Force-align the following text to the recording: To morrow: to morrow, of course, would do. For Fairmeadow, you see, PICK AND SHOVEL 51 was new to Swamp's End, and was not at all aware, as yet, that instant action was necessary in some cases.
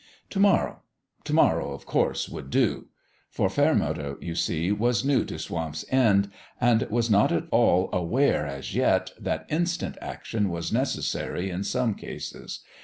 To 0.31 0.39
morrow: 0.39 0.81
to 1.25 1.33
morrow, 1.35 1.73
of 1.73 1.85
course, 1.85 2.27
would 2.27 2.49
do. 2.49 2.87
For 3.29 3.51
Fairmeadow, 3.51 4.17
you 4.19 4.33
see, 4.33 4.61
PICK 4.71 4.79
AND 4.79 4.79
SHOVEL 4.79 4.87
51 4.87 4.87
was 4.87 5.05
new 5.05 5.25
to 5.25 5.37
Swamp's 5.39 5.85
End, 5.91 6.31
and 6.59 6.81
was 6.89 7.11
not 7.11 7.31
at 7.31 7.45
all 7.51 7.87
aware, 7.93 8.47
as 8.47 8.73
yet, 8.73 9.11
that 9.19 9.45
instant 9.49 9.99
action 10.01 10.49
was 10.49 10.73
necessary 10.73 11.51
in 11.51 11.63
some 11.63 11.93
cases. 11.93 12.61